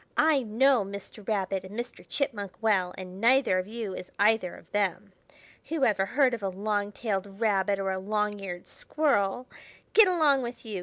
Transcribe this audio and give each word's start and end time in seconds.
"I 0.17 0.41
know 0.41 0.83
Mr. 0.83 1.27
Rabbit 1.27 1.63
and 1.63 1.79
Mr. 1.79 2.03
Chipmunk 2.09 2.53
well, 2.59 2.91
and 2.97 3.21
neither 3.21 3.59
of 3.59 3.67
you 3.67 3.93
is 3.93 4.09
either 4.17 4.55
of 4.55 4.71
them. 4.71 5.13
Who 5.69 5.85
ever 5.85 6.07
heard 6.07 6.33
of 6.33 6.41
a 6.41 6.49
long 6.49 6.91
tailed 6.91 7.39
rabbit 7.39 7.77
or 7.77 7.91
a 7.91 7.99
long 7.99 8.39
eared 8.39 8.65
squirrel? 8.65 9.45
Get 9.93 10.07
along 10.07 10.41
with 10.41 10.65
you! 10.65 10.79